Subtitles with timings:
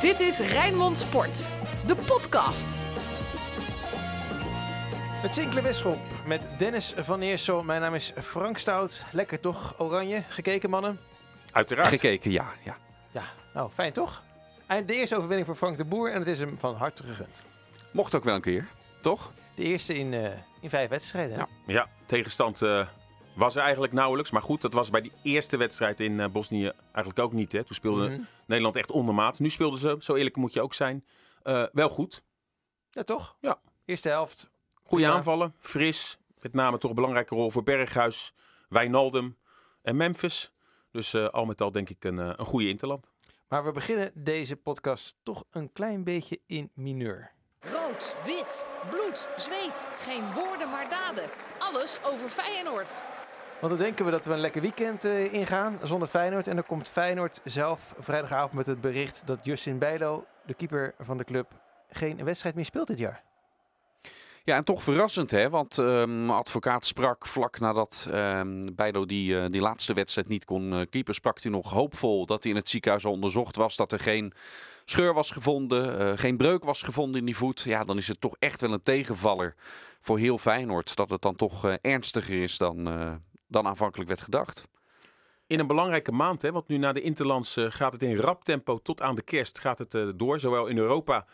[0.00, 1.48] Dit is Rijnmond Sport,
[1.86, 2.76] de podcast.
[5.22, 7.62] Het Zinkele Wisschop met Dennis van Eersel.
[7.62, 9.04] Mijn naam is Frank Stout.
[9.12, 10.22] Lekker toch, Oranje?
[10.28, 11.00] Gekeken, mannen?
[11.52, 11.88] Uiteraard.
[11.88, 12.46] Gekeken, ja.
[12.64, 12.76] ja.
[13.10, 13.22] Ja,
[13.54, 14.22] nou, fijn toch?
[14.66, 17.42] En de eerste overwinning voor Frank de Boer en het is hem van harte gegund.
[17.90, 18.66] Mocht ook wel een keer,
[19.02, 19.32] toch?
[19.54, 20.28] De eerste in, uh,
[20.60, 21.36] in vijf wedstrijden.
[21.36, 21.46] Ja.
[21.66, 22.86] Ja, tegenstand uh,
[23.40, 24.30] was er eigenlijk nauwelijks.
[24.30, 27.52] Maar goed, dat was bij die eerste wedstrijd in uh, Bosnië eigenlijk ook niet.
[27.52, 27.64] Hè.
[27.64, 28.20] Toen speelde Mhm.
[28.46, 29.38] Nederland echt ondermaat.
[29.38, 31.04] Nu speelden ze, zo eerlijk moet je ook zijn,
[31.72, 32.22] wel goed.
[32.90, 33.36] Ja, toch?
[33.40, 33.60] Ja.
[33.84, 34.50] Eerste helft.
[34.82, 35.12] Goede Ja.
[35.12, 36.18] aanvallen, fris.
[36.40, 38.34] Met name toch een belangrijke rol voor Berghuis,
[38.68, 39.36] Wijnaldum
[39.82, 40.52] en Memphis.
[40.90, 43.10] Dus eh, al met al denk ik een, eh, een goede interland.
[43.48, 47.32] Maar we beginnen deze podcast toch een klein beetje in mineur.
[47.60, 49.88] Rood, wit, bloed, zweet.
[49.98, 51.24] Geen woorden maar daden.
[51.58, 53.02] Alles over Feyenoord.
[53.60, 56.46] Want dan denken we dat we een lekker weekend eh, ingaan zonder Feyenoord.
[56.46, 61.18] En dan komt Feyenoord zelf vrijdagavond met het bericht dat Justin Bijlo, de keeper van
[61.18, 61.46] de club,
[61.90, 63.22] geen wedstrijd meer speelt dit jaar.
[64.44, 65.50] Ja, en toch verrassend, hè?
[65.50, 70.72] Want mijn advocaat sprak vlak nadat ehm Bijlo die, eh, die laatste wedstrijd niet kon
[70.72, 73.92] eh, keeper, sprak hij nog hoopvol dat hij in het ziekenhuis al onderzocht was, dat
[73.92, 74.32] er geen
[74.84, 77.60] scheur was gevonden, geen breuk was gevonden in die voet.
[77.60, 79.54] Ja, dan is het toch echt wel een tegenvaller
[80.00, 82.88] voor heel Feyenoord, dat het dan toch ernstiger is dan,
[83.50, 84.68] dan aanvankelijk werd gedacht.
[85.46, 88.44] In een belangrijke maand, hè, want nu na de Interlands eh, gaat het in rap
[88.44, 90.40] tempo tot aan de kerst gaat het eh, door.
[90.40, 91.26] Zowel in Europa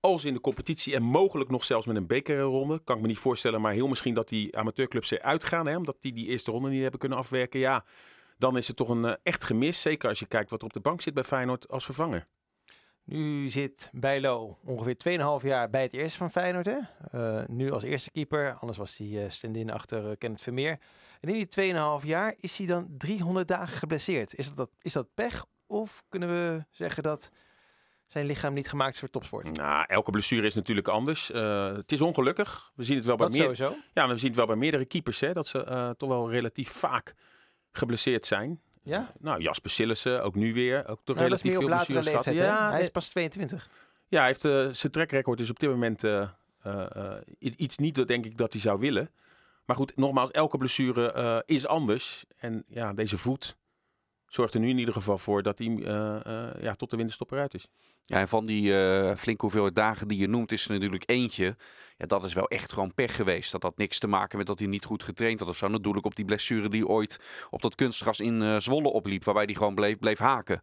[0.00, 2.80] als in de competitie en mogelijk nog zelfs met een bekerronde.
[2.84, 5.66] Kan ik me niet voorstellen, maar heel misschien dat die amateurclubs eruit gaan.
[5.66, 7.60] Hè, omdat die die eerste ronde niet hebben kunnen afwerken.
[7.60, 7.84] Ja,
[8.38, 9.80] dan is het toch een eh, echt gemis.
[9.80, 12.26] Zeker als je kijkt wat er op de bank zit bij Feyenoord als vervanger.
[13.06, 14.96] Nu zit Bijlo ongeveer
[15.40, 16.66] 2,5 jaar bij het eerste van Feyenoord.
[16.66, 16.78] Hè?
[17.10, 20.78] Eh, nu als eerste keeper, anders was hij eh, stand-in achter eh, Kenneth Vermeer.
[21.20, 24.34] En in die 2,5 jaar is hij dan 300 dagen geblesseerd.
[24.34, 27.30] Is dat, is dat pech of kunnen we zeggen dat
[28.06, 29.56] zijn lichaam niet gemaakt is voor topsport?
[29.56, 31.30] Nou, elke blessure is natuurlijk anders.
[31.30, 32.72] Eh, het is ongelukkig.
[32.74, 33.74] We zien het wel bij Dat meer, sowieso.
[33.92, 35.20] ja, we zien het wel bij meerdere keepers.
[35.20, 37.14] Hè, dat ze eh, toch wel relatief vaak
[37.72, 38.60] geblesseerd zijn.
[38.82, 39.12] Ja?
[39.18, 40.88] Nou, Jasper Sillissen, ook nu weer.
[40.88, 42.24] Ook toch Nou, relatief veel blessures gehad.
[42.24, 43.68] Ja, hij is pas 22.
[44.08, 46.28] ja, hij heeft eh, zijn trackrecord is op dit moment eh,
[46.62, 49.10] eh, eh, iets niet dat denk ik dat hij zou willen.
[49.66, 52.24] Maar goed, nogmaals, elke blessure eh, is anders.
[52.36, 53.56] En ja, deze voet
[54.26, 57.30] zorgt er nu in ieder geval voor dat hij eh, eh, ja, tot de winterstop
[57.30, 57.68] eruit is.
[58.02, 58.72] Ja, en van die
[59.16, 61.56] flinke hoeveelheid dagen die je noemt, is er natuurlijk eentje.
[61.96, 63.52] Ja, dat is wel echt gewoon pech geweest.
[63.52, 65.68] Dat had niks te maken met dat hij niet goed getraind had of zo.
[65.68, 69.74] Natuurlijk op die blessure die ooit op dat kunstgras in Zwolle opliep, waarbij hij gewoon
[69.74, 70.62] bleef, bleef haken.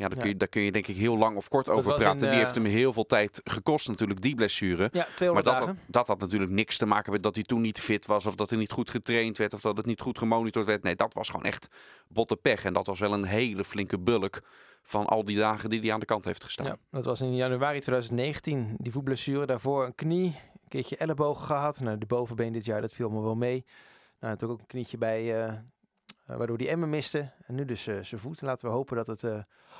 [0.00, 0.18] Ja, daar.
[0.18, 2.12] Kun je, daar kun je denk ik heel lang of kort over praten.
[2.12, 4.88] in, die eh, heeft hem heel veel tijd gekost natuurlijk, die blessure.
[4.92, 7.60] Ja, 200 Maar dat, had- dat had natuurlijk niks te maken met dat hij toen
[7.60, 8.26] niet fit was.
[8.26, 9.52] Of dat hij niet goed getraind werd.
[9.52, 10.82] Of dat het niet goed gemonitord werd.
[10.82, 11.68] Nee, dat was gewoon echt
[12.08, 12.64] botte pech.
[12.64, 14.42] En dat was wel een hele flinke bulk
[14.82, 16.66] van al die dagen die hij aan de kant heeft gestaan.
[16.66, 19.46] Ja, dat was in januari 2019, die voetblessure.
[19.46, 21.80] Daarvoor een knie, een keertje elleboog gehad.
[21.80, 23.64] Nou, de bovenbeen dit jaar, dat viel me wel mee.
[24.20, 25.52] Nou, natuurlijk ook een knietje bij, eh,
[26.36, 27.30] waardoor die Emmen miste.
[27.46, 28.40] En nu dus eh, zijn voet.
[28.40, 29.38] En laten we hopen dat het eh,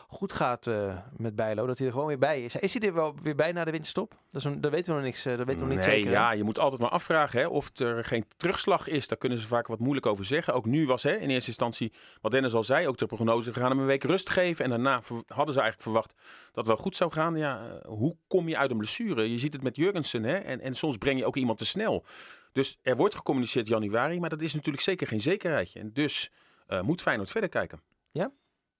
[0.08, 1.66] goed gaat eh, met Bijlo.
[1.66, 2.56] Dat hij er gewoon weer bij is.
[2.56, 4.14] Is hij er wel weer bij na de winterstop?
[4.30, 5.24] Dat, is een, dat weten we nog niks.
[5.24, 6.10] eh, dat weten we nog niet nee, zeker.
[6.10, 9.08] ja, je moet altijd maar afvragen hè, of er geen terugslag is.
[9.08, 10.54] Daar kunnen ze vaak wat moeilijk over zeggen.
[10.54, 13.60] Ook nu was hè, in eerste instantie, wat Dennis al zei, ook de prognose, we
[13.60, 14.64] gaan hem een week rust geven.
[14.64, 16.14] En daarna hadden ze eigenlijk verwacht
[16.46, 17.36] dat het wel goed zou gaan.
[17.36, 19.30] Ja, eh, hoe kom je uit een blessure?
[19.30, 22.04] Je ziet het met Jurgensen hè, en, en soms breng je ook iemand te snel.
[22.52, 25.80] Dus er wordt gecommuniceerd januari, maar dat is natuurlijk zeker geen zekerheidje.
[25.80, 26.30] En dus
[26.66, 27.80] eh, moet Feyenoord verder kijken.
[28.12, 28.30] Ja?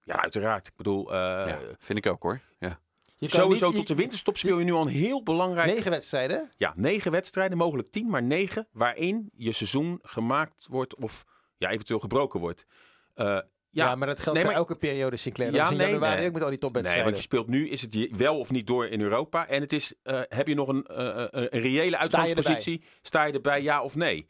[0.03, 0.67] Ja, uiteraard.
[0.67, 1.17] Ik bedoel, eh,
[1.47, 2.41] Ja, vind ik ook hoor.
[2.59, 2.79] Ja.
[3.17, 5.91] Je kan sowieso niet- tot de winterstop speel je nu al een heel belangrijk Negen
[5.91, 6.51] wedstrijden.
[6.57, 11.25] ja, negen wedstrijden, mogelijk tien, maar negen waarin je seizoen gemaakt wordt of
[11.57, 12.65] ja, eventueel gebroken wordt.
[13.13, 13.39] Eh,
[13.73, 15.53] Ja, ja, maar dat geldt nee, voor elke periode, Sinclair.
[15.53, 16.27] Ja, Dat nee, januari nee.
[16.27, 17.05] ook met al die nee, topwedstrijden.
[17.05, 19.47] want je speelt nu, is het je wel of niet door in Europa.
[19.47, 22.83] En het is, eh, heb je nog een, eh, eh, een reële uitgangspositie?
[23.01, 24.27] Sta je erbij, ja of nee?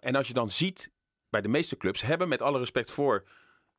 [0.00, 0.92] En als je dan ziet,
[1.30, 3.24] bij de meeste clubs hebben, met alle respect voor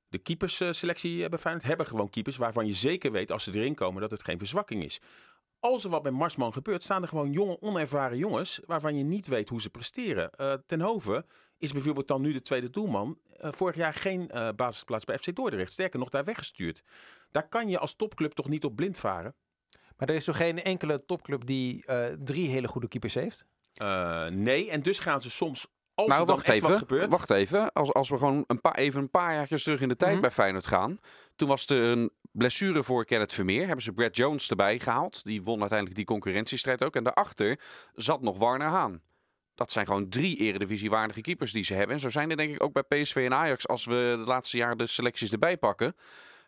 [0.07, 4.01] de keepersselectie bij Feyenoord, hebben gewoon keepers waarvan je zeker weet, als ze erin komen,
[4.01, 5.01] dat het geen verzwakking is.
[5.59, 9.27] Als er wat bij Marsman gebeurt, staan er gewoon jonge, onervaren jongens waarvan je niet
[9.27, 10.29] weet hoe ze presteren.
[10.65, 11.25] Ten Hoven
[11.57, 13.19] is bijvoorbeeld dan nu de tweede doelman.
[13.37, 15.71] Eh, vorig jaar geen eh, basisplaats bij FC Dordrecht.
[15.71, 16.83] Sterker nog, daar weggestuurd.
[17.31, 19.35] Daar kan je als topclub toch niet op blind varen?
[19.97, 23.45] Maar er is toch geen enkele topclub die eh, drie hele goede keepers heeft?
[23.73, 26.69] Eh, nee, en dus gaan ze soms, als nou, er wacht echt even.
[26.69, 27.11] wat gebeurt...
[27.11, 27.71] Wacht even.
[27.73, 30.21] Als, als we gewoon een paar, even een paar jaartjes terug in de tijd Mhm.
[30.21, 30.99] bij Feyenoord gaan.
[31.35, 33.65] Toen was er een blessure voor Kenneth Vermeer.
[33.65, 35.23] Hebben ze Brad Jones erbij gehaald.
[35.23, 36.95] Die won uiteindelijk die concurrentiestrijd ook.
[36.95, 37.59] En daarachter
[37.93, 39.01] zat nog Warner Haan.
[39.55, 41.95] Dat zijn gewoon drie eredivisiewaardige keepers die ze hebben.
[41.95, 44.57] En zo zijn er denk ik ook bij PSV en Ajax, als we de laatste
[44.57, 45.95] jaren de selecties erbij pakken.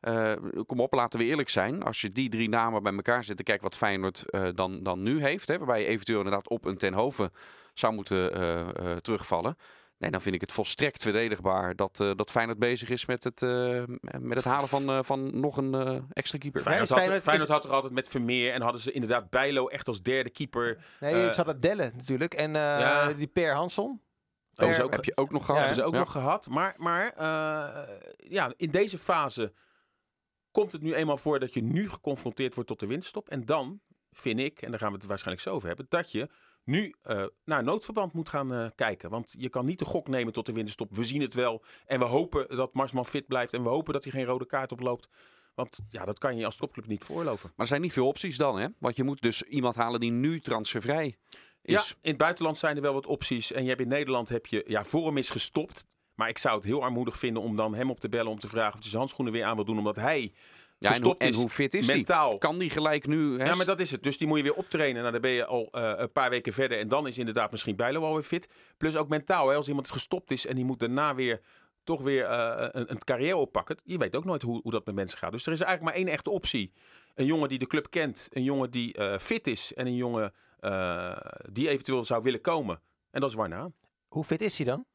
[0.02, 0.34] Uh,
[0.66, 1.84] kom op, laten we eerlijk zijn.
[1.84, 5.22] Als je die drie namen bij elkaar zet, kijk wat Feyenoord uh, dan, dan nu
[5.22, 5.48] heeft.
[5.48, 7.32] Hè, waarbij je eventueel inderdaad op een Tenhoven
[7.74, 9.58] zou moeten uh, terugvallen.
[9.98, 13.42] Nee, dan vind ik het volstrekt verdedigbaar dat, uh, dat Feyenoord bezig is met het,
[13.42, 13.84] uh,
[14.20, 16.62] met het halen van, uh, van nog een extra keeper.
[16.62, 19.88] Feyenoord, had, Feyenoord, Feyenoord had er altijd met Vermeer en hadden ze inderdaad Bijlo echt
[19.88, 20.86] als derde keeper.
[21.00, 23.14] Nee, ze hadden Delle natuurlijk en ja.
[23.14, 24.02] die Per Hansson.
[24.56, 25.68] Per, oh, ook, heb je ook nog gehad.
[25.68, 26.48] Ja, ze ook nog gehad.
[26.48, 27.14] Maar, maar
[28.18, 29.54] ja, in deze fase
[30.52, 33.30] komt het nu eenmaal voor dat je nu geconfronteerd wordt tot de winterstop.
[33.30, 36.30] En dan vind ik, en daar gaan we het waarschijnlijk zo over hebben, dat je
[36.68, 39.10] nu uh, naar noodverband moet gaan uh, kijken.
[39.10, 40.96] Want je kan niet de gok nemen tot de winterstop.
[40.96, 41.64] We zien het wel.
[41.86, 43.54] En we hopen dat Marsman fit blijft.
[43.54, 45.10] En we hopen dat hij geen rode kaart oploopt.
[45.56, 47.50] Want ja, dat kan je als topclub niet voorloven.
[47.50, 48.68] Maar er zijn niet veel opties dan, hè?
[48.80, 51.18] Want je moet dus iemand halen die nu transfervrij
[51.62, 51.74] is.
[51.74, 53.52] Ja, in het buitenland zijn er wel wat opties.
[53.52, 55.86] En je hebt in Nederland heb je, ja, Forum is gestopt.
[56.14, 58.48] Maar ik zou het heel armoedig vinden om dan hem op te bellen om te
[58.48, 59.78] vragen of hij zijn handschoenen weer aan wil doen.
[59.78, 60.34] Omdat hij
[60.80, 62.30] ja, en hoe, en hoe, fit is mentaal.
[62.30, 62.40] Die?
[62.40, 63.40] Kan die gelijk nu?
[63.40, 63.46] Hè?
[63.46, 64.04] Ja, maar dat is het.
[64.04, 65.02] Dus die moet je weer optrainen.
[65.02, 66.78] Nou, dan ben je al uh, een paar weken verder.
[66.78, 68.50] En dan is inderdaad misschien Bijlo wel weer fit.
[68.78, 69.48] Plus ook mentaal.
[69.48, 69.56] Hè?
[69.56, 71.42] Als iemand gestopt is en die moet daarna weer
[71.84, 73.78] toch weer uh, een, een, carrière oppakken.
[73.84, 75.32] Je weet ook nooit hoe, hoe dat met mensen gaat.
[75.32, 76.74] Dus er is eigenlijk maar één echte optie.
[77.16, 78.28] Een jongen die de club kent.
[78.32, 79.74] Een jongen die uh, fit is.
[79.74, 80.34] En een jongen
[81.52, 82.82] die eventueel zou willen komen.
[83.12, 83.72] En dat is Warna.
[84.08, 84.86] Hoe fit is hij dan?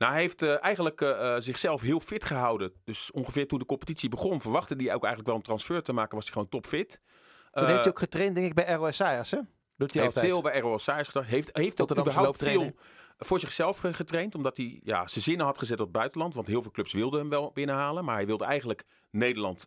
[0.00, 2.72] Nou, hij heeft uh, eigenlijk uh, zichzelf heel fit gehouden.
[2.84, 6.14] Dus ongeveer toen de competitie begon, verwachtte hij ook eigenlijk wel een transfer te maken.
[6.14, 7.00] Was hij gewoon topfit.
[7.52, 9.38] Toen heeft hij ook getraind, denk ik, bij ROS Ajax, hè?
[9.76, 10.32] Doet hij heeft altijd.
[10.32, 11.24] veel bij ROS Ajax gedaan.
[11.24, 12.74] Heeft, heeft ook überhaupt veel
[13.18, 14.34] voor zichzelf getraind.
[14.34, 16.34] Omdat hij ja, zijn zinnen had gezet op het buitenland.
[16.34, 18.04] Want heel veel clubs wilden hem wel binnenhalen.
[18.04, 19.66] Maar hij wilde eigenlijk Nederland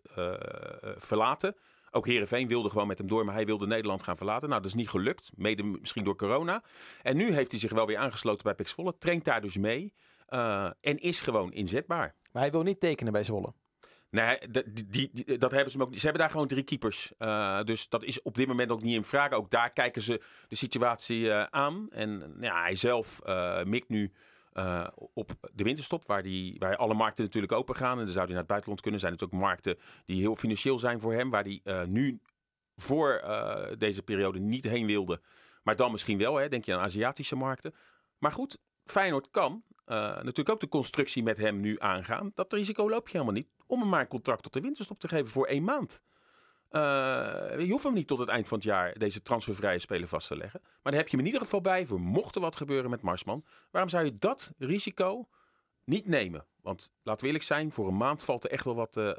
[0.98, 1.56] verlaten.
[1.92, 4.50] Ook Herenveen wilde gewoon met hem door, maar hij wilde Nederland gaan verlaten.
[4.50, 5.32] Nou, dat is niet gelukt.
[5.36, 6.64] Mede misschien door corona.
[7.02, 8.98] En nu heeft hij zich wel weer aangesloten bij Pix Volle.
[8.98, 9.94] Traint daar dus mee.
[10.34, 12.16] Uh, en is gewoon inzetbaar.
[12.32, 13.54] Maar hij wil niet tekenen bij Zwolle.
[14.10, 14.38] Nee,
[14.70, 15.94] die, die, dat hebben ze ook.
[15.94, 17.14] Ze hebben daar gewoon drie keepers.
[17.20, 19.32] Uh, dus dat is op dit moment ook niet in vraag.
[19.32, 21.88] Ook daar kijken ze de situatie uh, aan.
[21.92, 23.22] En ja, hij zelf
[23.64, 24.12] mikt nu
[25.14, 28.00] op de winterstop, waar, die, waar alle markten natuurlijk open gaan.
[28.00, 29.00] En dan zou hij naar het buitenland kunnen.
[29.00, 32.20] Zijn het ook markten die heel financieel zijn voor hem, waar hij nu
[32.76, 33.24] voor
[33.78, 35.22] deze periode niet heen wilde.
[35.64, 37.74] Maar dan misschien wel, hè, denk je aan Aziatische markten.
[38.18, 42.32] Maar goed, Feyenoord kan uh, natuurlijk ook de constructie met hem nu aangaan.
[42.36, 45.08] Dat risico loop je helemaal niet om hem maar een contract tot de winterstop te
[45.08, 46.02] geven voor één maand.
[46.72, 46.82] Uh,
[47.60, 50.38] je hoeft hem niet tot het eind van het jaar deze transfervrije spelen vast te
[50.38, 50.60] leggen.
[50.64, 53.02] Maar daar heb je hem in ieder geval bij voor mocht er wat gebeuren met
[53.02, 53.46] Marsman.
[53.72, 55.28] Waarom zou je dat risico
[55.84, 56.46] niet nemen?
[56.64, 59.14] Want laten we eerlijk zijn, voor een maand valt er echt wel wat uh, uh,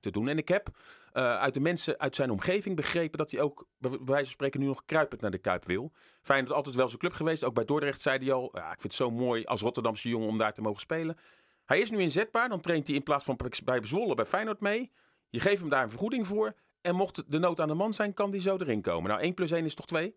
[0.00, 0.28] te doen.
[0.28, 0.68] En ik heb
[1.12, 4.66] uit de mensen uit zijn omgeving begrepen dat hij ook, bij wijze van spreken, nu
[4.66, 5.92] nog kruipend naar de Kuip wil.
[6.22, 7.44] Feyenoord is altijd wel zijn club geweest.
[7.44, 10.28] Ook bij Dordrecht zei hij al, ja, ik vind het zo mooi als Rotterdamse jongen
[10.28, 11.16] om daar te mogen spelen.
[11.64, 14.92] Hij is nu inzetbaar, dan traint hij in plaats van bij Zwolle bij Feyenoord mee.
[15.28, 16.54] Je geeft hem daar een vergoeding voor.
[16.80, 19.10] En mocht de nood aan de man zijn, kan die zo erin komen.
[19.10, 20.16] Nou, 1 plus 1 is toch 2?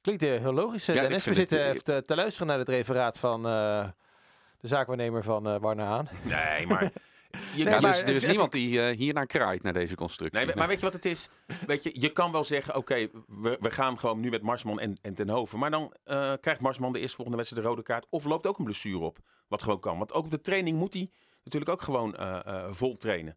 [0.00, 0.86] Klinkt heel logisch.
[0.86, 3.46] Ja, Dennis, we zitten even te, luisteren naar het referaat van
[4.60, 6.08] de zaakwaarnemer van uh, Warner Haan.
[6.22, 6.92] Nee, maar...
[7.54, 10.46] Je nee, maar, er is niemand die uh, hier naar kraait, naar deze constructie.
[10.46, 11.28] Nee, maar weet je wat het is?
[11.66, 14.98] Weet je, je kan wel zeggen, oké, we, we gaan gewoon nu met Marsman en,
[15.02, 15.58] en Tenhoven.
[15.58, 18.06] Maar dan uh, krijgt Marsman de eerstvolgende wedstrijd de rode kaart.
[18.10, 19.18] Of loopt ook een blessure op,
[19.48, 19.98] wat gewoon kan.
[19.98, 21.10] Want ook op de training moet hij
[21.44, 23.36] natuurlijk ook gewoon uh, vol trainen.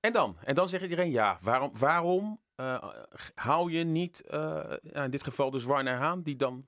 [0.00, 0.36] En dan?
[0.44, 2.40] En dan zegt iedereen, ja, waarom, waarom
[3.34, 4.20] hou je niet,
[4.82, 6.66] in dit geval dus Warner Haan, die dan,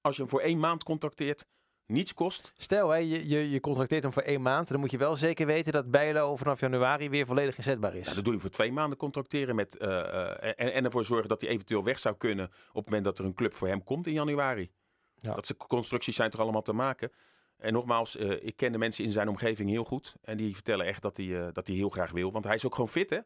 [0.00, 1.46] als je hem voor één maand contacteert
[1.86, 2.52] niets kost.
[2.56, 4.68] Stel, hè, je, je, je contracteert hem voor één maand.
[4.68, 8.08] Dan moet je wel zeker weten dat Bijlo vanaf januari weer volledig inzetbaar is.
[8.08, 9.54] Ja, dat doe je voor twee maanden contracteren.
[9.54, 13.04] Met, uh, en, en ervoor zorgen dat hij eventueel weg zou kunnen op het moment
[13.04, 14.70] dat er een club voor hem komt in januari.
[15.18, 15.34] Ja.
[15.34, 17.12] Dat ze constructies zijn toch allemaal te maken.
[17.56, 20.14] En nogmaals, uh, ik ken de mensen in zijn omgeving heel goed.
[20.22, 22.32] En die vertellen echt dat hij, dat hij heel graag wil.
[22.32, 23.18] Want hij is ook gewoon fit, hè.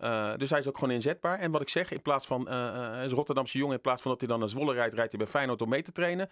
[0.00, 1.38] Uh, dus hij is ook gewoon inzetbaar.
[1.38, 4.20] En wat ik zeg, in plaats van, uh, is Rotterdamse jongen, in plaats van dat
[4.20, 6.30] hij dan naar Zwolle rijdt, rijdt hij bij Feyenoord om mee te trainen.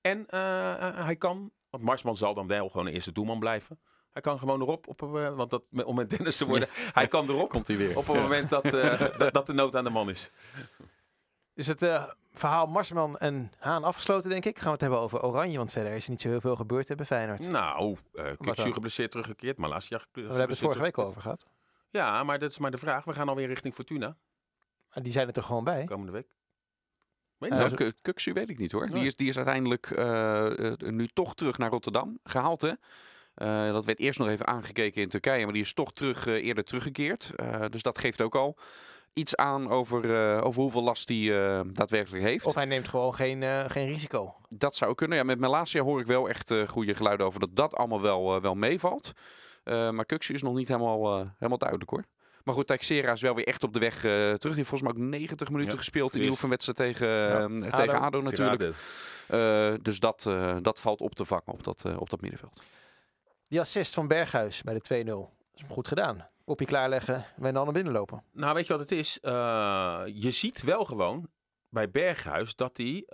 [0.00, 3.80] En uh, hij kan, want Marsman zal dan wel gewoon de eerste doelman blijven.
[4.10, 7.28] Hij kan gewoon erop, op, uh, want dat, om met Dennis te worden, hij kan
[7.28, 7.50] erop.
[7.50, 7.96] Komt hij weer.
[7.96, 10.30] Op het moment dat, uh, dat, dat, de nood aan de man is.
[11.54, 11.80] Is het
[12.32, 14.56] verhaal Marsman en Haan afgesloten, denk ik?
[14.56, 16.88] Gaan we het hebben over Oranje, want verder is er niet zo heel veel gebeurd
[16.88, 17.50] hebben Feyenoord.
[17.50, 21.46] Nou, uh, Kuksu geblesseerd teruggekeerd, Malasia We hebben het vorige week over gehad.
[21.90, 23.04] Ja, maar dat is maar de vraag.
[23.04, 24.16] We gaan alweer richting Fortuna.
[24.94, 25.84] Maar die zijn er toch gewoon bij?
[25.84, 26.28] Komende week.
[27.40, 28.88] Weet nou, Kuksu weet ik niet hoor.
[28.88, 32.60] Die, is, die is uiteindelijk uh, nu toch terug naar Rotterdam gehaald.
[32.60, 32.68] Hè?
[33.36, 36.34] Uh, dat werd eerst nog even aangekeken in Turkije, maar die is toch terug, uh,
[36.34, 37.32] eerder teruggekeerd.
[37.36, 38.56] Uh, dus dat geeft ook al
[39.12, 41.26] iets aan over, over hoeveel last hij
[41.72, 42.46] daadwerkelijk heeft.
[42.46, 44.36] Of hij neemt gewoon geen, geen risico.
[44.48, 45.18] Dat zou kunnen.
[45.18, 48.54] Ja, met Malasia hoor ik wel echt goede geluiden over dat dat allemaal wel, wel
[48.54, 49.12] meevalt.
[49.64, 52.04] Uh, maar Kuxu is nog niet helemaal, uh, helemaal duidelijk hoor.
[52.50, 54.40] Maar goed, Teixeira is wel weer echt op de weg uh, terug.
[54.40, 57.48] Die heeft volgens mij ook 90 minuten ja, gespeeld in die oefenwedstrijd tegen, ja.
[57.48, 58.62] uh, tegen ADO, ADO natuurlijk.
[58.62, 60.22] Uh, dus dat,
[60.62, 62.62] dat valt op te vangen op dat, op dat middenveld.
[63.48, 66.28] Die assist van Berghuis bij de 2-0 is goed gedaan.
[66.44, 68.24] Kopje klaarleggen en dan naar binnen lopen.
[68.32, 69.18] Nou, weet je wat het is?
[70.22, 71.28] je ziet wel gewoon
[71.68, 73.04] bij Berghuis dat hij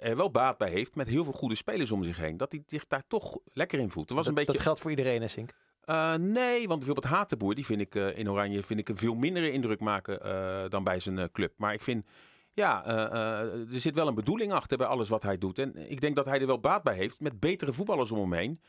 [0.00, 2.36] er wel baat bij heeft met heel veel goede spelers om zich heen.
[2.36, 4.08] Dat hij zich daar toch lekker in voelt.
[4.08, 4.52] Dat, was een beetje...
[4.52, 5.50] dat geldt voor iedereen, hè, Sink?
[5.86, 9.14] Uh, nee, want bijvoorbeeld Hatenboer, die vind ik uh, in Oranje vind ik een veel
[9.14, 11.52] mindere indruk maken uh, dan bij zijn club.
[11.56, 12.04] Maar ik vind,
[12.52, 15.58] ja, er zit wel een bedoeling achter bij alles wat hij doet.
[15.58, 18.32] En ik denk dat hij er wel baat bij heeft met betere voetballers om hem
[18.32, 18.60] heen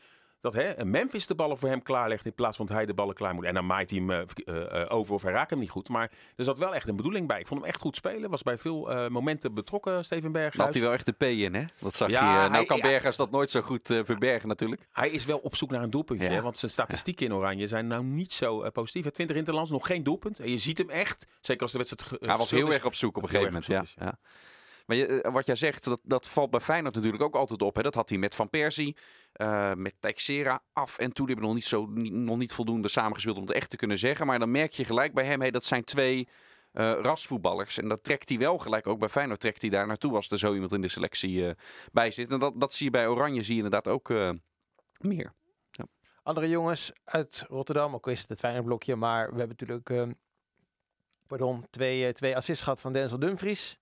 [0.44, 3.14] dat hè, Memphis de ballen voor hem klaarlegt in plaats van dat hij de ballen
[3.14, 3.44] klaar moet.
[3.44, 5.88] En dan maait hij hem uh, uh, over of hij raakt hem niet goed.
[5.88, 7.40] Maar er zat wel echt een bedoeling bij.
[7.40, 8.30] Ik vond hem echt goed spelen.
[8.30, 10.64] Was bij veel uh, momenten betrokken, Steven Berghuis.
[10.64, 11.64] Had hij wel echt de P in, hè?
[11.80, 12.50] Dat zag ja, je.
[12.50, 14.82] nou kan ja, Berghuis dat nooit zo goed verbergen natuurlijk.
[14.92, 16.26] Hij is wel op zoek naar een doelpuntje.
[16.26, 16.32] Ja.
[16.32, 16.42] Hè?
[16.42, 19.10] Want zijn statistieken in Oranje zijn nou niet zo positief.
[19.10, 20.38] 20 interlands, nog geen doelpunt.
[20.40, 22.24] En je ziet hem echt, zeker als de wedstrijd...
[22.26, 24.18] hij was heel erg op zoek op een gegeven moment, ja.
[24.84, 27.76] Maar eh, wat jij zegt, dat, dat valt bij Feyenoord natuurlijk ook altijd op.
[27.76, 27.82] Hè?
[27.82, 28.96] Dat had hij met Van Persie,
[29.36, 31.26] uh, met Teixeira af en toe.
[31.26, 34.26] Die hebben nog niet, zo, nog niet voldoende samengespeeld om het echt te kunnen zeggen.
[34.26, 36.28] Maar dan merk je gelijk bij hem, hey, dat zijn twee
[36.72, 37.78] uh, rasvoetballers.
[37.78, 38.86] En dat trekt hij wel gelijk.
[38.86, 41.54] Ook bij Feyenoord trekt hij daar naartoe als er zo iemand in de selectie
[41.92, 42.30] bij zit.
[42.30, 44.08] En dat, dat zie je bij Oranje zie je inderdaad ook
[45.00, 45.32] meer.
[46.22, 48.96] Andere jongens uit Rotterdam, ook is het het Feyenoord blokje.
[48.96, 50.14] Maar we hebben natuurlijk
[51.26, 53.78] pardon, twee, twee assists gehad van Denzel Dumfries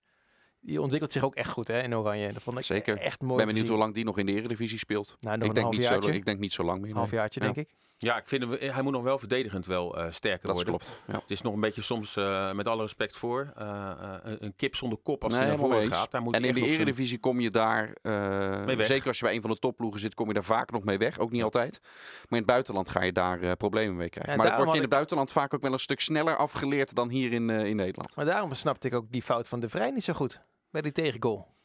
[0.63, 2.33] die ontwikkelt zich ook echt goed hè, in Oranje.
[2.33, 2.97] Dat vond ik Zeker.
[2.97, 3.31] echt mooi.
[3.31, 5.17] Ik ben benieuwd hoe lang die nog in de Eredivisie speelt.
[5.19, 6.89] Nou, nog ik, denk niet zo, ik denk niet zo lang meer.
[6.89, 7.69] Een halfjaartje, denk ik.
[7.97, 10.73] Ja, ik vind hem, hij moet nog wel verdedigend wel uh, sterker dat worden.
[10.73, 11.01] Klopt.
[11.07, 11.13] Ja.
[11.13, 13.91] Het is nog een beetje soms, uh, met alle respect voor, uh,
[14.23, 16.11] een kip zonder kop als nee, hij naar voren gaat.
[16.11, 17.19] Daar moet en in de Eredivisie zijn...
[17.19, 17.93] kom je daar,
[18.77, 20.97] zeker als je bij een van de topploegen zit, kom je daar vaak nog mee
[20.97, 21.19] weg.
[21.19, 21.79] Ook niet altijd.
[21.81, 24.31] Maar in het buitenland ga je daar problemen mee krijgen.
[24.31, 26.95] Ja, maar dat wordt je in het buitenland vaak ook wel een stuk sneller afgeleerd
[26.95, 28.15] dan hier in, in Nederland.
[28.15, 30.41] Maar daarom snapte ik ook die fout van de Vrij niet zo goed
[30.73, 31.55] bij die tegengoal.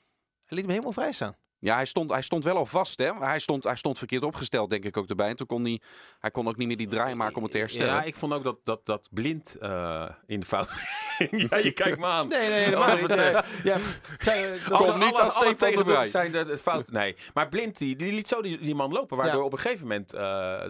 [0.44, 1.36] Hij liet hem helemaal vrij staan.
[1.60, 2.98] Ja, hij stond, hij stond wel al vast.
[2.98, 3.12] Hè?
[3.14, 5.28] Hij, stond, hij stond verkeerd opgesteld, denk ik ook erbij.
[5.28, 5.80] En toen kon hij,
[6.18, 7.94] hij kon ook niet meer die draai maken om het te herstellen.
[7.94, 10.68] Ja, ik vond ook dat, dat, dat blind uh, in de fout.
[11.30, 12.28] ja, je kijkt me aan.
[12.28, 13.10] Nee, nee, helemaal niet.
[13.10, 13.78] Uh, ja,
[14.18, 16.90] zijn, Kom niet als tegen zijn de, de fout.
[16.90, 19.46] Nee, maar blind die, die liet zo die, die man lopen, waardoor ja.
[19.46, 20.20] op een gegeven moment uh,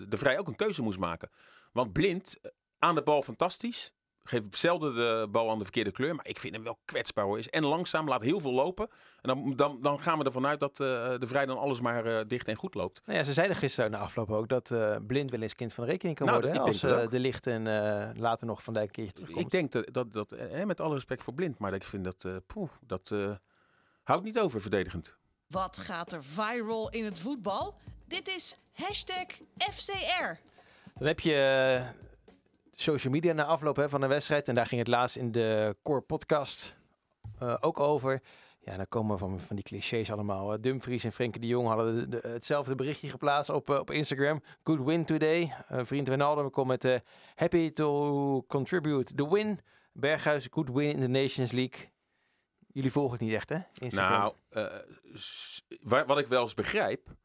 [0.08, 1.30] de Vrij ook een keuze moest maken.
[1.72, 2.40] Want blind
[2.78, 3.92] aan de bal fantastisch
[4.28, 6.14] geeft zelden de bal aan de verkeerde kleur.
[6.14, 7.38] Maar ik vind hem wel kwetsbaar hoor.
[7.38, 8.88] Is en langzaam, laat heel veel lopen.
[9.20, 10.86] En dan, dan, dan gaan we ervan uit dat uh,
[11.18, 13.00] de Vrij dan alles maar uh, dicht en goed loopt.
[13.04, 15.84] Nou ja, ze zeiden gisteren na afloop ook dat uh, Blind wel eens kind van
[15.84, 16.60] de rekening kan nou, worden.
[16.60, 16.80] Hè, als
[17.10, 17.62] de licht en
[18.18, 19.44] later nog Van Dijk een keertje terugkomt.
[19.44, 22.70] Ik denk dat, dat, dat met alle respect voor Blind, maar ik vind dat, poeh,
[22.86, 23.14] dat
[24.02, 25.16] houdt niet over verdedigend.
[25.46, 27.74] Wat gaat er viral in het voetbal?
[28.06, 30.40] Dit is hashtag FCR.
[30.98, 31.82] Dan heb je
[32.80, 34.48] social media na afloop hè, van de wedstrijd.
[34.48, 36.76] En daar ging het laatst in de Core podcast
[37.42, 38.22] uh, ook over.
[38.60, 40.60] Ja, dan komen van, van die clichés allemaal.
[40.60, 44.42] Dumfries en Frenkie de Jong hadden de, de, hetzelfde berichtje geplaatst op, uh, op Instagram.
[44.62, 45.54] Good win today.
[45.72, 47.02] Uh, vriend Ronaldo komt met
[47.34, 49.60] happy to contribute the win.
[49.92, 51.90] Berghuis, good win in the Nations League.
[52.72, 53.58] Jullie volgen het niet echt, hè?
[53.74, 54.32] Instagram.
[54.50, 57.16] Nou, wat ik wel eens begrijp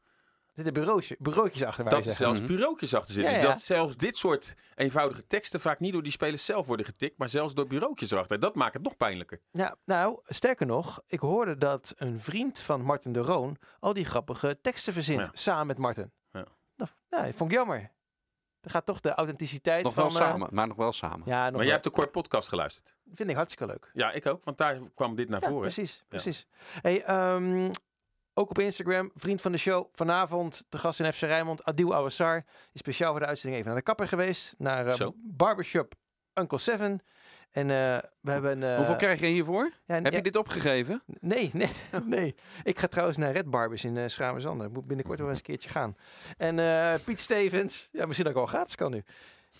[0.54, 1.84] zitten bureautjes, bureautjes achter.
[1.84, 2.48] dat er zelfs mhm.
[2.48, 3.32] bureautjes achter zitten.
[3.32, 6.86] Ja, dus dat zelfs dit soort eenvoudige teksten vaak niet door die spelers zelf worden
[6.86, 8.40] getikt, maar zelfs door bureautjes erachter.
[8.40, 9.40] Dat maakt het nog pijnlijker.
[9.50, 14.04] Ja, nou, sterker nog, ik hoorde dat een vriend van Martin de Roon al die
[14.04, 16.12] grappige teksten verzint samen met Martin.
[16.32, 16.46] Ja.
[16.76, 16.90] Nou,
[17.26, 17.92] ja, vond ik jammer.
[18.60, 20.04] Dan gaat toch de authenticiteit nog van...
[20.04, 21.22] Nog wel samen, maar nog wel samen.
[21.24, 22.94] Ja, maar jij hebt de kort podcast geluisterd.
[23.12, 23.90] Vind ik hartstikke leuk.
[23.92, 25.60] Ja, ik ook, want daar kwam dit naar voren.
[25.60, 26.46] Precies, precies.
[26.80, 27.70] Hey, um,
[28.34, 29.88] ook op Instagram, vriend van de show.
[29.92, 32.44] Vanavond de gast in FC Rijnmond, Adil Awassar.
[32.72, 34.54] Is speciaal voor de uitzending even naar de kapper geweest.
[34.58, 35.94] Naar uh, Barbershop
[36.34, 37.00] Uncle Seven.
[37.50, 38.62] En uh, we hebben...
[38.62, 39.70] Uh, Hoeveel krijg je hiervoor?
[39.86, 41.02] Ja, Heb je dit opgegeven?
[41.20, 41.70] Nee, nee,
[42.04, 42.34] nee.
[42.62, 44.66] Ik ga trouwens naar Red Barbers in uh.
[44.72, 45.96] Moet binnenkort wel eens een keertje gaan.
[46.36, 47.88] En Piet Stevens.
[47.92, 49.04] Ja, misschien dat ik al gratis kan nu.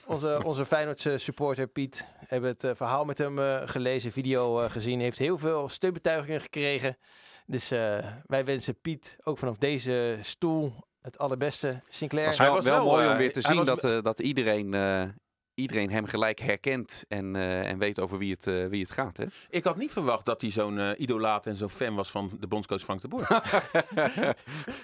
[0.06, 2.08] Onze, onze Feyenoordse supporter Piet.
[2.26, 5.00] Hebben het verhaal met hem gelezen, video gezien.
[5.00, 6.96] Heeft heel veel steunbetuigingen gekregen.
[7.46, 11.80] Dus uh, wij wensen Piet ook vanaf deze stoel het allerbeste.
[11.88, 12.26] Sinclair.
[12.26, 14.74] Het was wel, wel, mooi om eh, weer te zien dat, uh, dat iedereen,
[15.54, 19.16] iedereen hem gelijk herkent en, en weet over wie het, wie het gaat.
[19.16, 19.24] Hè?
[19.48, 22.80] Ik had niet verwacht dat hij zo'n idolaat en zo'n fan was van de bondscoach
[22.80, 23.28] Frank de Boer.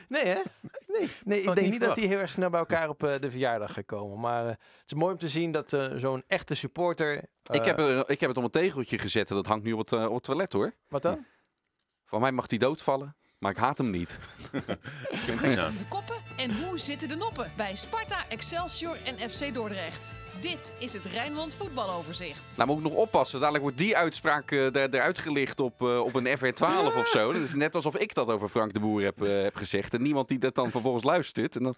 [0.08, 0.40] nee, hè?
[0.86, 3.72] Nee, nee ik denk niet, dat hij heel erg snel bij elkaar op de verjaardag
[3.72, 4.20] gaat komen.
[4.20, 7.24] Maar het is mooi om te zien dat zo'n echte supporter...
[7.50, 9.92] ik, heb ik heb het om een tegeltje gezet en dat hangt nu op het,
[9.92, 10.72] op het toilet hoor.
[10.88, 11.26] Wat dan?
[12.10, 14.18] Van mij mag hij doodvallen, maar ik haat hem niet.
[15.26, 20.14] de koppen En hoe zitten de noppen bij Sparta, Excelsior en FC Dordrecht?
[20.40, 22.56] Dit is het Rijnmond voetbaloverzicht.
[22.56, 23.38] Nou, moet ik nog oppassen.
[23.38, 27.32] Dadelijk wordt die uitspraak uh, eruit gelicht op, uh, op een FR12 of zo.
[27.32, 29.94] Dat is net alsof ik dat over Frank de Boer heb, uh, heb gezegd.
[29.94, 31.56] En niemand die dat dan vervolgens luistert.
[31.56, 31.74] En dan,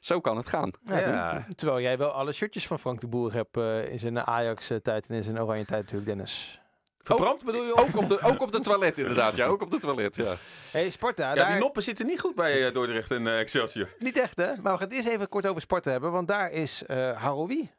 [0.00, 0.70] zo kan het gaan.
[0.84, 1.46] Ja, ja.
[1.54, 3.56] Terwijl jij wel alle shirtjes van Frank de Boer hebt
[3.90, 6.62] in zijn Ajax-tijd en in zijn Oranje-tijd natuurlijk, Dennis.
[7.04, 7.76] Verbrand ook, bedoel je?
[7.76, 9.46] Ook op, de, ook op de toilet inderdaad, ja.
[9.46, 10.34] Ook op de toilet, ja.
[10.70, 11.28] hey, Sparta.
[11.28, 11.50] Ja, daar...
[11.50, 13.88] die noppen zitten niet goed bij uh, Dordrecht en uh, Excelsior.
[13.98, 14.46] Niet echt, hè?
[14.46, 16.12] Maar we gaan het eerst even kort over Sparta hebben.
[16.12, 17.70] Want daar is uh, Haroui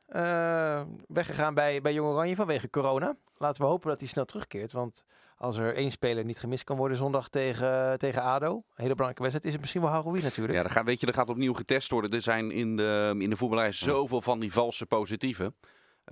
[1.07, 3.15] weggegaan bij, bij Jong Oranje vanwege corona.
[3.37, 4.71] Laten we hopen dat hij snel terugkeert.
[4.71, 5.05] Want
[5.37, 9.21] als er één speler niet gemist kan worden zondag tegen, tegen ADO, een hele belangrijke
[9.21, 10.57] wedstrijd, is het misschien wel Haroui natuurlijk.
[10.57, 12.11] Ja, dan gaat, weet je, er gaat opnieuw getest worden.
[12.11, 15.55] Er zijn in de, in de voetballerij zoveel van die valse positieven.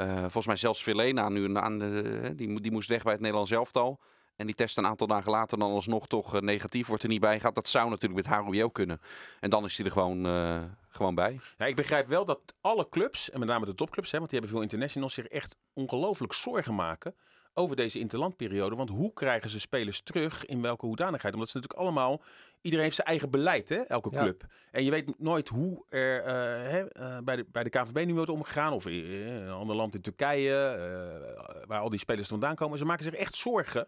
[0.01, 3.51] Uh, volgens mij zelfs Velena nu aan de, die, die moest weg bij het Nederlands
[3.51, 4.00] elftal.
[4.35, 7.21] En die test een aantal dagen later dan alsnog toch uh, negatief wordt er niet
[7.21, 7.55] bij gaat.
[7.55, 9.01] Dat zou natuurlijk met Haroui ook kunnen.
[9.39, 11.39] En dan is hij er gewoon, uh, gewoon bij.
[11.57, 14.39] Ja, ik begrijp wel dat alle clubs, en met name de topclubs, hè, want die
[14.39, 17.15] hebben veel internationals, zich echt ongelooflijk zorgen maken
[17.53, 18.75] over deze interlandperiode.
[18.75, 21.33] Want hoe krijgen ze spelers terug in welke hoedanigheid?
[21.33, 22.21] Omdat ze natuurlijk allemaal
[22.63, 23.75] iedereen heeft zijn eigen beleid, hè?
[23.75, 24.41] elke club.
[24.48, 24.55] Ja.
[24.72, 26.25] En je weet nooit hoe er uh,
[26.72, 28.74] hè, uh, bij, de, bij de KVB nu wordt omgegaan.
[28.74, 32.77] Of in een ander land in Turkije, uh, waar al die spelers vandaan komen.
[32.77, 33.88] Ze maken zich echt zorgen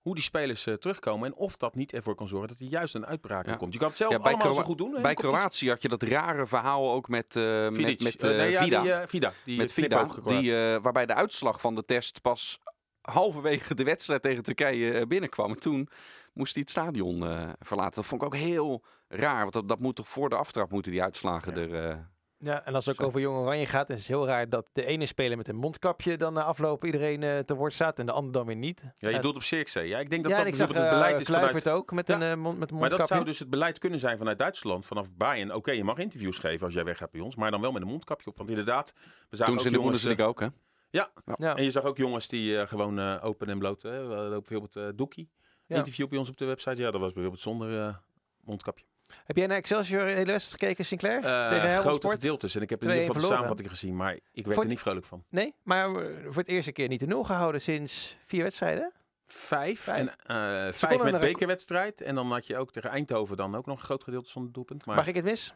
[0.00, 1.28] hoe die spelers terugkomen.
[1.28, 3.56] En of dat niet ervoor kan zorgen dat er juist een uitbraak ja.
[3.56, 3.72] komt.
[3.72, 5.02] Je kan het zelf ja, allemaal zo goed doen.
[5.02, 8.82] Bij Kroatië had je dat rare verhaal ook met, met, met nee, Vida.
[8.82, 9.32] Die, Vida.
[9.44, 12.58] Die met Vida, die, waarbij de uitslag van de test pas
[13.02, 15.50] halverwege de wedstrijd tegen Turkije binnenkwam.
[15.50, 15.88] En toen
[16.32, 17.94] moest hij het stadion uh, verlaten.
[17.94, 19.40] Dat vond ik ook heel raar.
[19.40, 21.60] Want dat, dat moet toch voor de aftrap moeten die uitslagen ja.
[21.60, 21.90] er...
[21.90, 21.96] Uh,
[22.38, 24.84] ja, en als het ook over Jong Oranje gaat, is het heel raar dat de
[24.84, 28.12] ene speler met een mondkapje dan na afloop iedereen uh, te woord staat en de
[28.12, 28.84] ander dan weer niet.
[28.98, 29.88] Ja, je doet op Cirkzee.
[29.88, 31.68] Ja, ik denk dat ja, dat ik zag, het beleid is vanuit...
[31.68, 32.14] ook met, ja.
[32.14, 32.78] een, uh, mond, met een mondkapje.
[32.78, 35.48] Maar dat zou dus het beleid kunnen zijn vanuit Duitsland, vanaf Bayern.
[35.48, 37.82] Oké, okay, je mag interviews geven als jij weggaat bij ons, maar dan wel met
[37.82, 38.36] een mondkapje op.
[38.36, 38.92] Want inderdaad,
[39.30, 40.46] we zagen Doen ze in de Bundesliga ook, hè?
[40.90, 41.10] Ja.
[41.36, 44.76] ja, en je zag ook jongens die uh, gewoon uh, open en bloot, lopen bijvoorbeeld
[44.76, 45.30] uh, Doekie.
[45.66, 45.76] Ja.
[45.76, 46.82] Interview bij ons op de website.
[46.82, 48.00] Ja, dat was bijvoorbeeld zonder
[48.40, 48.84] mondkapje.
[49.24, 51.20] Heb jij naar Excelsior in de wedstrijd gekeken, Sinclair?
[51.20, 52.14] Tegen grote Sport?
[52.14, 52.54] gedeeltes.
[52.54, 54.80] En ik heb in ieder geval de samenvatting gezien, maar ik werd voor er niet
[54.80, 55.24] vrolijk van.
[55.28, 55.90] Nee, maar
[56.24, 58.92] voor het eerste keer niet de nul gehouden sinds vier wedstrijden?
[59.24, 59.80] Vijf.
[59.80, 59.98] vijf.
[59.98, 62.00] En uh, vijf met bekerwedstrijd.
[62.00, 64.86] En dan had je ook tegen Eindhoven dan ook nog een groot gedeelte zonder doelpunt.
[64.86, 64.96] Maar...
[64.96, 65.54] Mag ik het mis?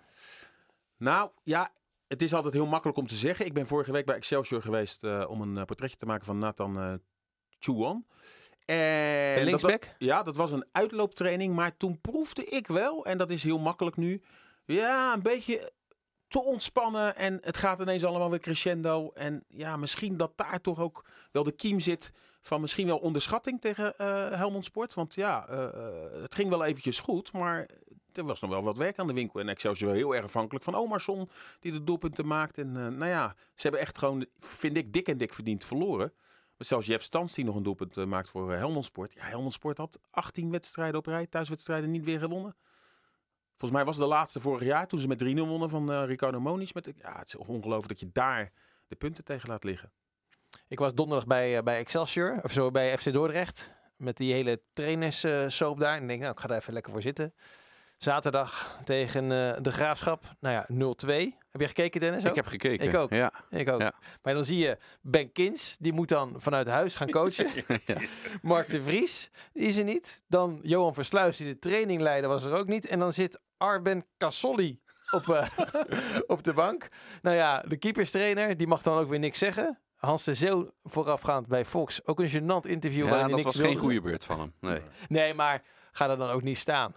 [0.97, 1.71] Nou, ja,
[2.07, 3.47] het is altijd heel makkelijk om te zeggen.
[3.47, 6.38] Ik ben vorige week bij Excelsior geweest uh, om een uh, portretje te maken van
[6.38, 6.95] Nathan uh,
[7.59, 8.07] Chuan.
[8.66, 9.81] En linksback?
[9.81, 11.55] Dat, ja, dat was een uitlooptraining.
[11.55, 14.22] Maar toen proefde ik wel, en dat is heel makkelijk nu,
[14.64, 15.72] ja, een beetje
[16.29, 17.16] te ontspannen.
[17.16, 19.11] En het gaat ineens allemaal weer crescendo.
[19.14, 23.61] En ja, misschien dat daar toch ook wel de kiem zit van misschien wel onderschatting
[23.61, 24.94] tegen uh, Helmond Sport.
[24.94, 25.66] Want ja, uh,
[26.22, 27.66] het ging wel eventjes goed, maar
[28.12, 29.40] er was nog wel wat werk aan de winkel.
[29.40, 31.29] En Excelsior heel erg afhankelijk van Omarsson,
[31.61, 32.59] die de doelpunten maakt.
[32.59, 36.12] En uh, nou ja, ze hebben echt gewoon, vind ik, dik en dik verdiend verloren.
[36.57, 39.12] Maar zelfs Jeff Stans die nog een doelpunt uh, maakt voor uh, Helmond Sport.
[39.12, 42.57] Ja, Helmond Sport had 18 wedstrijden op rij, thuiswedstrijden niet weer gewonnen.
[43.49, 46.40] Volgens mij was de laatste vorig jaar toen ze met 3-0 wonnen van uh, Ricardo
[46.40, 46.73] Moniz.
[46.73, 48.53] Met, ja, het is ongelooflijk dat je daar
[48.87, 49.92] de punten tegen laat liggen.
[50.69, 53.73] Ik was donderdag bij, bij Excelsior, of zo bij FC Dordrecht.
[53.97, 55.97] Met die hele trainerssoap daar.
[55.97, 57.35] En denk, nou, ik ga daar even lekker voor zitten.
[57.97, 60.25] Zaterdag tegen uh, de Graafschap.
[60.41, 60.95] Nou ja,
[61.33, 61.37] 0-2.
[61.51, 62.23] Heb je gekeken, Dennis?
[62.23, 62.29] Ook?
[62.29, 62.87] Ik heb gekeken.
[62.87, 63.11] Ik ook.
[63.11, 63.33] Ja.
[63.51, 63.81] Ik ook.
[63.81, 63.93] Ja.
[64.23, 67.49] Maar dan zie je Ben Kins, die moet dan vanuit huis gaan coachen.
[67.85, 68.01] ja.
[68.43, 70.25] Mark de Vries, die is er niet.
[70.29, 72.87] Dan Johan Versluis, die de training leidde, was er ook niet.
[72.87, 74.81] En dan zit Arben Kassoli
[75.11, 75.47] op, uh,
[76.27, 76.89] op de bank.
[77.23, 79.81] Nou ja, de keeperstrainer, die mag dan ook weer niks zeggen.
[79.97, 82.07] Hans de Zeeuw voorafgaand bij Fox.
[82.07, 83.07] Ook een gênant interview.
[83.07, 84.53] Ja, dat niks was geen goede beurt van hem.
[84.61, 84.81] Nee.
[85.09, 86.95] nee, maar ga er dan ook niet staan.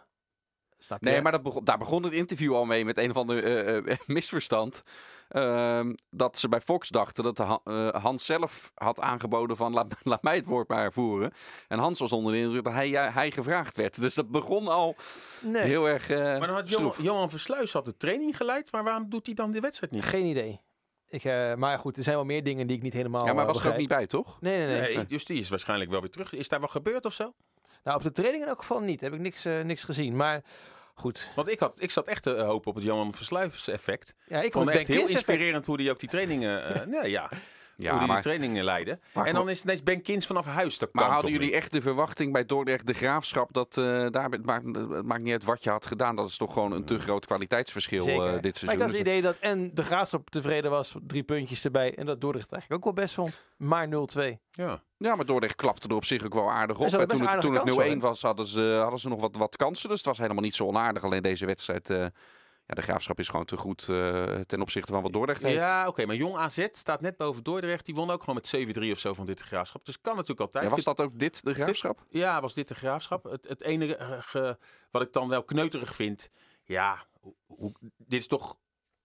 [0.80, 3.68] Snap nee, maar dat begon, daar begon het interview al mee met een of ander
[3.68, 4.84] uh, uh, misverstand.
[5.30, 9.96] Uh, dat ze bij Fox dachten dat de, uh, Hans zelf had aangeboden van laat,
[10.04, 11.32] laat, mij het woord maar voeren.
[11.68, 14.02] En Hans was onder de indruk dat hij, hij gevraagd werd.
[14.02, 14.96] Dus dat begon al
[15.42, 15.64] nee.
[15.64, 19.26] heel erg Maar dan had Johan, Johan Versluis had de training geleid, maar waarom doet
[19.26, 20.06] hij dan de wedstrijd niet?
[20.06, 20.62] Geen idee.
[21.10, 23.26] Ik, uh, maar goed, er zijn wel meer dingen die ik niet helemaal.
[23.26, 24.42] Ja, maar was er ook niet bij, toch?
[24.42, 24.82] Nee, nee, nee.
[24.82, 25.06] nee, nee.
[25.06, 26.34] Dus die is waarschijnlijk wel weer terug.
[26.34, 27.34] Is daar wat gebeurd of zo?
[27.84, 29.02] Nou, op de training in elk geval niet.
[29.02, 30.16] Heb ik niks, uh, niks gezien.
[30.16, 30.42] Maar
[30.94, 31.32] goed.
[31.36, 34.16] Want ik, had, ik zat echt te hopen op het Johan Versluis effect.
[34.28, 35.66] Ja, ik vond het echt heel inspirerend effect.
[35.66, 36.64] hoe die ook die trainingen.
[36.90, 37.30] nee, ja.
[37.80, 39.02] Ja, hoe die maar, trainingen leiden.
[39.14, 40.78] en dan is ineens Ben Kins vanaf huis.
[40.78, 43.54] Dat maar hadden jullie echt de verwachting bij Dordrecht de Graafschap...
[43.54, 46.16] dat uh, daar, het maakt, het maakt niet uit wat je had gedaan...
[46.16, 48.66] dat is toch gewoon een te groot kwaliteitsverschil uh, dit seizoen.
[48.66, 50.96] Maar ik had het idee dat en de Graafschap tevreden was...
[51.02, 53.42] drie puntjes erbij en dat Dordrecht eigenlijk ook wel best vond.
[53.58, 53.90] Maar 0-2.
[54.52, 54.84] Ja.
[55.00, 56.86] Ja, maar Dordrecht klapte er op zich ook wel aardig op.
[56.86, 59.90] En toen, het, toen het 0-1 was, hadden ze, hadden ze nog wat, wat kansen.
[59.90, 61.04] Dus het was helemaal niet zo onaardig.
[61.04, 61.90] Alleen deze wedstrijd...
[61.90, 62.06] Uh,
[62.66, 65.56] ja, de graafschap is gewoon te goed uh, ten opzichte van wat Dordrecht heeft.
[65.56, 66.06] Ja, oké.
[66.06, 67.86] maar Jong AZ staat net boven Dordrecht.
[67.86, 69.86] Die won ook gewoon met 7-3 of zo van dit de graafschap.
[69.86, 70.64] Dus kan natuurlijk altijd.
[70.64, 72.06] Ja, was dat ook dit de graafschap?
[72.10, 73.24] ja, was dit de graafschap.
[73.24, 74.58] Het, het enige
[74.92, 76.30] wat ik dan wel kneuterig vind.
[76.64, 77.06] Ja,
[77.46, 78.58] hoe, dit is toch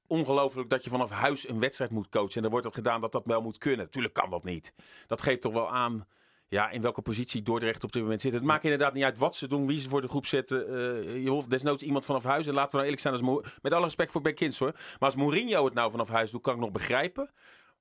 [0.06, 2.34] ongelooflijk dat je vanaf huis een wedstrijd moet coachen.
[2.34, 3.90] En dan wordt het gedaan dat dat wel moet kunnen.
[3.90, 4.74] Tuurlijk kan dat niet.
[5.06, 6.06] Dat geeft toch wel aan
[6.48, 8.32] ja, in welke positie Dordrecht op dit moment zit.
[8.32, 10.68] Het maakt inderdaad niet uit wat ze doen, wie ze voor de groep zetten.
[10.68, 12.46] Uh, je hoeft desnoods iemand vanaf huis.
[12.46, 14.72] En laten we nou eerlijk zijn, als met alle respect voor Ben Kins hoor.
[14.72, 17.30] Maar als Mourinho het nou vanaf huis doet, kan ik nog begrijpen.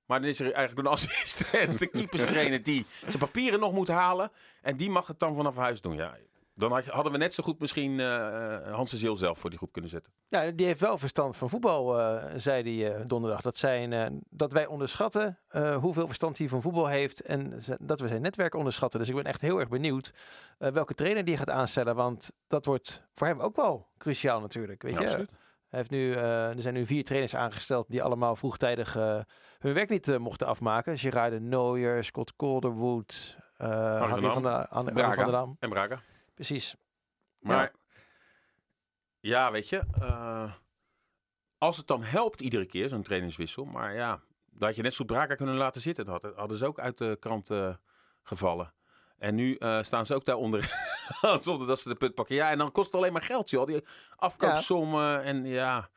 [0.06, 4.32] Maar dan is er eigenlijk een assistent, een keeperstrainer die zijn papieren nog moet halen.
[4.62, 5.96] En die mag het dan vanaf huis doen.
[5.96, 6.18] Ja,
[6.56, 9.72] dan hadden we net zo goed misschien uh, Hans de Zeel zelf voor die groep
[9.72, 10.14] kunnen zetten.
[10.28, 13.42] Ja, die heeft wel verstand van voetbal, uh, zei hij donderdag.
[13.42, 15.40] Dat, zijn, dat wij onderschatten
[15.80, 19.00] hoeveel verstand hij van voetbal heeft en dat we zijn netwerk onderschatten.
[19.00, 20.14] Dus ik ben echt heel erg benieuwd
[20.58, 21.96] welke trainer die gaat aanstellen.
[21.96, 24.82] Want dat wordt voor hem ook wel cruciaal natuurlijk.
[24.82, 25.00] Weet je?
[25.00, 25.32] Absoluut.
[25.70, 28.94] Hij heeft nu, er zijn nu vier trainers aangesteld die allemaal vroegtijdig
[29.60, 30.98] hun werk niet mochten afmaken.
[30.98, 33.68] Gerard de Nooier, Scott Calderwood, uh,
[34.14, 35.56] de, van der Dam.
[35.60, 36.02] En Braga.
[36.34, 36.76] Precies.
[37.40, 37.72] Maar
[39.20, 40.54] ja, weet je, uh,
[41.58, 43.66] als het dan helpt iedere keer, zo'n trainingswissel.
[43.66, 46.06] Maar ja, dat had je net zo Braga kunnen laten zitten.
[46.06, 47.76] Dat hadden ze ook uit de krant uh,
[48.24, 48.74] gevallen.
[49.18, 50.72] En nu uh, staan ze ook daaronder,
[51.42, 52.36] zonder dat ze de put pakken.
[52.36, 53.66] Ja, en dan kost het alleen maar geld, joh.
[53.66, 53.84] Die
[54.16, 55.22] afkoopsommen ja.
[55.22, 55.90] en ja...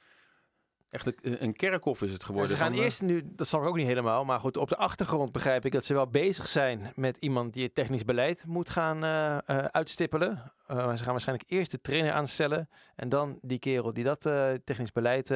[0.97, 2.51] Echt een, een kerkhof is het geworden.
[2.51, 4.77] ze gaan eh, eerst nu, dat zal ik ook niet helemaal, maar goed, op de
[4.77, 8.71] achtergrond begrijp ik dat ze wel bezig zijn met iemand die het technisch beleid moet
[8.71, 10.53] gaan uh, uh, uitstippelen.
[10.71, 14.21] Uh, ze gaan waarschijnlijk eerst de trainer aanstellen en dan die kerel die dat
[14.65, 15.35] technisch beleid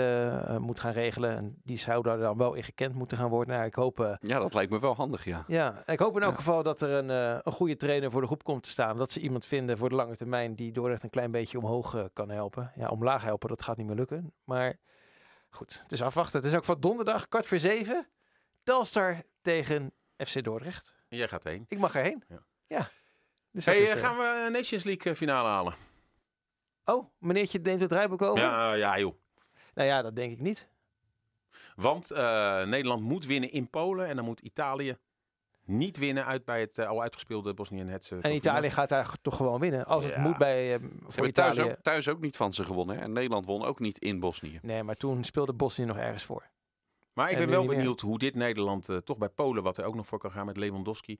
[0.58, 1.36] moet gaan regelen.
[1.36, 3.54] En die zou daar dan wel in gekend moeten gaan worden.
[3.54, 5.44] Nou, ik hoop, ja, dat lijkt me wel handig, ja.
[5.46, 7.08] Ja, ik hoop in elk geval dat er een,
[7.46, 8.96] een goede trainer voor de groep komt te staan.
[8.96, 12.30] Dat ze iemand vinden voor de lange termijn die Dordrecht een klein beetje omhoog kan
[12.30, 12.70] helpen.
[12.74, 14.32] Ja, omlaag helpen, dat gaat niet meer lukken.
[14.44, 14.76] Maar
[15.50, 16.40] Goed, het is afwachten.
[16.40, 18.08] Het is ook van donderdag, kwart voor zeven.
[18.62, 20.96] Telstar tegen FC Dordrecht.
[21.08, 21.64] Jij gaat heen.
[21.68, 22.24] Ik mag erheen.
[22.28, 22.42] Ja.
[22.66, 22.88] ja.
[23.52, 25.74] Dus hey, is, uh, gaan we Nations League finale halen?
[26.84, 28.44] Oh, meneertje neemt het rijboek over?
[28.44, 29.14] Ja, ja joh.
[29.74, 30.68] Nou ja, dat denk ik niet.
[31.74, 32.18] Want uh,
[32.64, 34.98] Nederland moet winnen in Polen en dan moet Italië
[35.70, 38.28] niet winnen uit bij het uh, al uitgespeelde Bosnië en Herzegovina.
[38.28, 39.86] En Italië gaat daar toch gewoon winnen.
[39.86, 41.54] Als het moet bij uh, voor Italië.
[41.54, 43.00] Thuis ook, thuis ook niet van ze gewonnen.
[43.00, 44.58] En Nederland won ook niet in Bosnië.
[44.62, 46.48] Nee, maar toen speelde Bosnië nog ergens voor.
[47.12, 49.94] Maar ik ben wel benieuwd hoe dit Nederland uh, toch bij Polen, wat er ook
[49.94, 51.18] nog voor kan gaan met Lewandowski,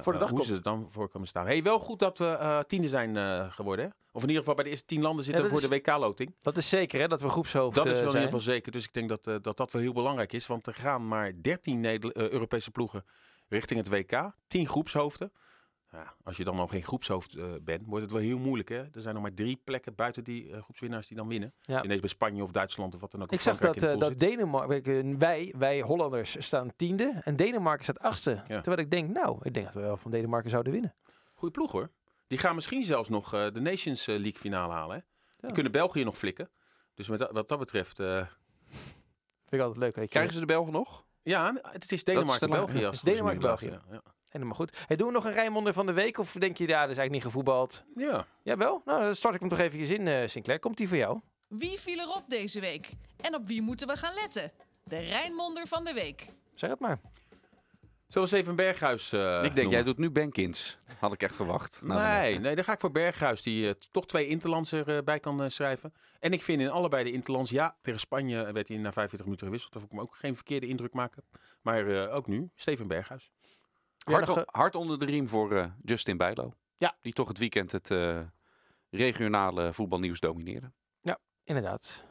[0.00, 1.46] voor de dag hoe ze er dan voor kunnen staan.
[1.46, 3.16] Hey, wel goed dat we tiende zijn
[3.52, 3.84] geworden.
[3.84, 3.90] Hè?
[4.12, 6.34] Of in ieder geval bij de eerste tien landen zitten ja, voor de WK-loting.
[6.40, 8.72] Dat is zeker, hè, dat we groepshoofd Dat is wel in ieder geval zeker.
[8.72, 10.46] Dus ik denk dat, dat dat wel heel belangrijk is.
[10.46, 13.04] Want er gaan maar 13 Europese ploegen
[13.48, 14.32] richting het WK.
[14.46, 15.32] Tien groepshoofden.
[15.92, 18.68] Ja, als je dan nog geen groepshoofd uh, bent, wordt het wel heel moeilijk.
[18.68, 18.78] Hè?
[18.78, 21.54] Er zijn nog maar drie plekken buiten die uh, groepswinnaars die dan winnen.
[21.60, 21.84] Ja.
[21.84, 23.32] Ineens bij Spanje of Duitsland of wat dan ook.
[23.32, 28.30] Ik zag dat, uh, dat Denemarken, wij, wij Hollanders staan tiende en Denemarken staat achtste.
[28.30, 28.60] Ja.
[28.60, 30.94] Terwijl ik denk, nou, ik denk dat we wel van Denemarken zouden winnen.
[31.34, 31.90] Goeie ploeg hoor.
[32.26, 34.96] Die gaan misschien zelfs nog de Nations League finale halen.
[34.96, 35.02] Hè?
[35.40, 36.50] Die kunnen België nog flikken.
[36.94, 37.96] Dus met, wat dat betreft...
[37.96, 38.26] Vind
[39.48, 40.08] ik altijd leuk.
[40.08, 41.06] Krijgen ze de Belgen nog?
[41.28, 42.84] Ja, het is Denemarken-België.
[42.84, 43.78] Het is Denemarken-België.
[43.90, 44.02] Ja.
[44.28, 44.78] Helemaal goed.
[44.86, 46.18] Hey, doen we nog een Rijnmonder van de week?
[46.18, 47.84] Of denk je, ja, dat is eigenlijk niet gevoetbald?
[47.94, 48.26] Ja.
[48.42, 48.82] Jawel?
[48.84, 50.58] Nou, dan start ik hem toch even in, uh, Sinclair.
[50.58, 51.20] Komt die voor jou?
[51.46, 52.90] Wie viel erop deze week?
[53.20, 54.52] En op wie moeten we gaan letten?
[54.84, 56.26] De Rijnmonder van de week.
[56.54, 57.00] Zeg het maar.
[58.08, 59.12] Zoals even Berghuis.
[59.12, 60.78] Uh, ik denk, jij doet nu Benkins.
[60.98, 61.80] Had ik echt verwacht.
[61.82, 65.42] Nou, nee, nee, dan ga ik voor Berghuis, die uh, toch twee Interlands erbij kan
[65.42, 65.92] uh, schrijven.
[66.20, 69.46] En ik vind in allebei de Interlands, ja, tegen Spanje werd hij na 45 minuten
[69.46, 69.72] gewisseld.
[69.72, 71.24] Vond ik me ook geen verkeerde indruk maken.
[71.62, 73.30] Maar ook nu, Steven Berghuis.
[74.04, 76.52] Hard, hard, onder de riem voor Justin Bijlo.
[76.76, 76.96] Ja.
[77.00, 77.94] Die toch het weekend het
[78.90, 80.72] regionale voetbalnieuws domineerde.
[81.00, 82.04] Ja, inderdaad.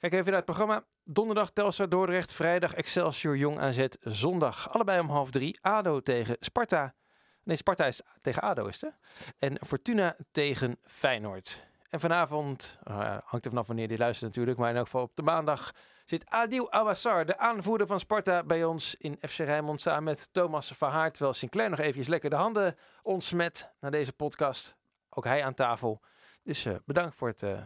[0.00, 0.84] Kijk even naar het programma.
[1.04, 5.58] Donderdag Telstar Dordrecht, vrijdag Excelsior Jong AZ, zondag allebei om half drie.
[5.60, 6.94] ADO tegen Sparta.
[7.42, 8.94] Nee, Sparta is tegen ADO is het.
[9.38, 11.66] En Fortuna tegen Feyenoord.
[11.88, 15.16] En vanavond, uh, hangt er vanaf wanneer die luistert natuurlijk, maar in elk geval op
[15.16, 15.70] de maandag
[16.04, 20.72] zit Adil Awassar, de aanvoerder van Sparta, bij ons in FC Rijnmond samen met Thomas
[20.76, 21.14] Verhaart.
[21.14, 24.76] Terwijl Sinclair nog eventjes lekker de handen ontsmet naar deze podcast.
[25.10, 26.02] Ook hij aan tafel.
[26.42, 27.42] Dus uh, bedankt voor het...
[27.42, 27.60] Uh,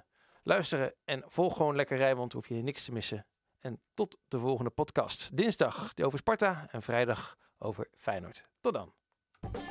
[0.44, 2.32] luisteren en volg gewoon lekker Rijnmond.
[2.32, 3.26] Hoef je niks te missen.
[3.60, 5.36] En tot de volgende podcast.
[5.36, 8.44] Dinsdag over Sparta en vrijdag over Feyenoord.
[8.60, 8.92] Tot dan.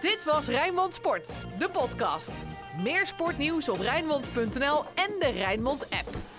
[0.01, 2.31] Dit was Rijnmond Sport, de podcast.
[2.77, 6.32] Meer sportnieuws op Rijnmond.nl en de Rijnmond app.